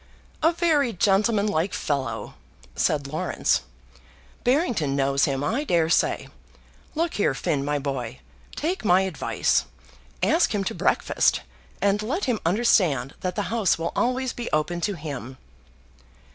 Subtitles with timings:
[0.41, 2.33] "A very gentleman like fellow,"
[2.75, 3.61] said Laurence.
[4.43, 6.27] "Barrington knows him, I daresay.
[6.95, 8.19] Look here, Finn, my boy,
[8.55, 9.65] take my advice.
[10.23, 11.41] Ask him to breakfast,
[11.83, 15.37] and let him understand that the house will always be open to him."